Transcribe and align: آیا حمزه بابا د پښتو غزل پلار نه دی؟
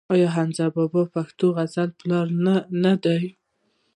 آیا 0.13 0.27
حمزه 0.35 0.65
بابا 0.75 1.01
د 1.07 1.11
پښتو 1.15 1.45
غزل 1.57 1.89
پلار 1.99 2.27
نه 2.83 2.93
دی؟ 3.03 3.21